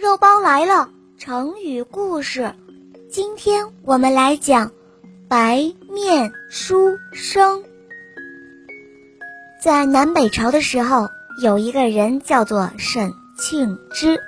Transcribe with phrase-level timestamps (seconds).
[0.00, 0.88] 肉包来了，
[1.18, 2.54] 成语故事。
[3.10, 4.72] 今天我们来讲
[5.28, 7.62] “白面书生”。
[9.62, 11.10] 在南北朝的时候，
[11.42, 14.18] 有一个人叫做沈庆之。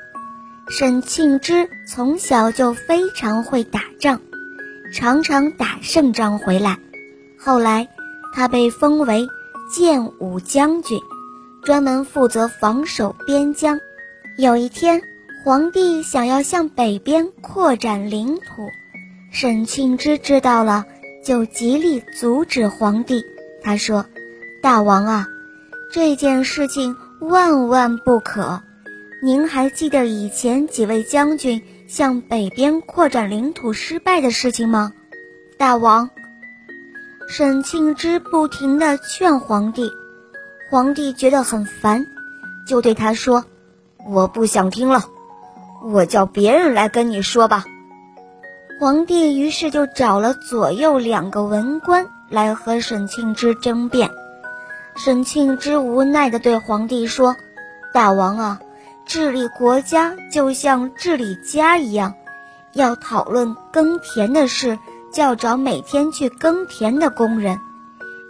[0.69, 4.21] 沈庆之从小就非常会打仗，
[4.93, 6.79] 常常打胜仗回来。
[7.39, 7.89] 后来，
[8.35, 9.27] 他被封为
[9.71, 11.01] 建武将军，
[11.65, 13.81] 专门负责防守边疆。
[14.37, 15.03] 有一天。
[15.45, 18.69] 皇帝想要向北边扩展领土，
[19.33, 20.85] 沈庆之知道了，
[21.25, 23.25] 就极力阻止皇帝。
[23.61, 24.07] 他说
[24.63, 25.27] ：“大王啊，
[25.93, 28.63] 这件事情万万不可！
[29.21, 34.93] 您还记得以前几位将军向北边扩展领土失败的事情吗？”
[35.59, 36.09] 大王，
[37.29, 39.91] 沈庆之不停地劝皇帝，
[40.71, 42.07] 皇帝觉得很烦，
[42.65, 43.45] 就对他说
[44.09, 45.05] ：“我不想听了。”
[45.85, 47.65] 我叫别人来跟你说吧。
[48.81, 54.11] 皇帝于是就找了左右两个文官来和沈庆之争辩。
[54.97, 57.37] 沈庆之无奈地对皇帝说
[57.95, 58.61] ：“大王啊，
[59.07, 62.15] 治理国家就像治理家一样，
[62.73, 64.79] 要讨论耕田的事，
[65.13, 67.57] 就要找每天去耕田的工人；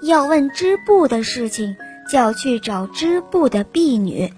[0.02, 1.76] 要问织布的事情，
[2.10, 4.32] 就要去找织布的婢女。”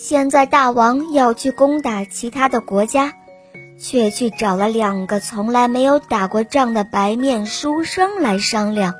[0.00, 3.14] 现在大王要去攻打其他的国家，
[3.80, 8.94] 却去找了两个从来没有打过仗的白面书生来商量，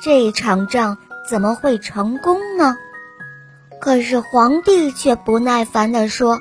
[0.00, 0.96] 这场仗
[1.28, 2.74] 怎么会成功呢？
[3.82, 6.40] 可是皇帝却不耐烦地说：“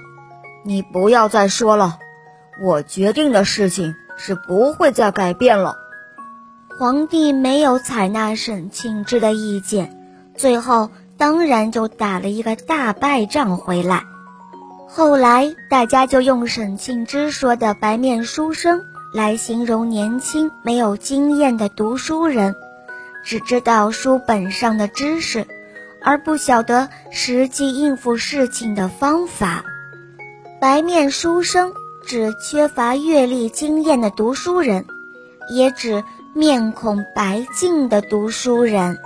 [0.64, 2.00] 你不要再说了，
[2.64, 5.76] 我决定的事情是不会再改变了。”
[6.80, 9.94] 皇帝没有采纳沈庆之的意见，
[10.38, 10.90] 最后。
[11.18, 14.04] 当然就打了一个大败仗回来，
[14.88, 18.82] 后来大家就用沈庆之说的“白面书生”
[19.14, 22.56] 来形容年轻没有经验的读书人，
[23.24, 25.46] 只知道书本上的知识，
[26.04, 29.64] 而不晓得实际应付事情的方法。
[30.60, 31.74] 白面书生
[32.06, 34.86] 指缺乏阅历经验的读书人，
[35.50, 38.98] 也指面孔白净的读书人。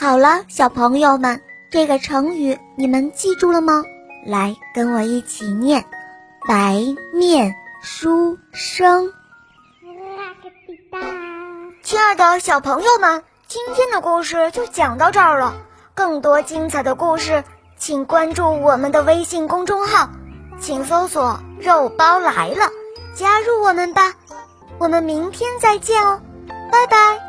[0.00, 1.42] 好了，小朋友们，
[1.72, 3.82] 这个成语你们记住了吗？
[4.24, 5.84] 来，跟我一起念：
[6.46, 6.80] 白
[7.12, 9.12] 面书生。
[11.82, 15.52] 亲爱的小朋友们，今天的故事就讲到这儿了。
[15.96, 17.42] 更多精彩的故事，
[17.76, 20.08] 请关注我们的微信公众号，
[20.60, 22.70] 请搜索“肉包来了”，
[23.16, 24.14] 加入我们吧。
[24.78, 26.20] 我们明天再见哦，
[26.70, 27.27] 拜拜。